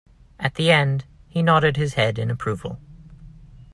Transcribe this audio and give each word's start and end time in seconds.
At 0.39 0.55
the 0.55 0.71
end 0.71 1.05
he 1.27 1.43
nodded 1.43 1.77
his 1.77 1.93
head 1.93 2.17
in 2.17 2.31
approval. 2.31 2.81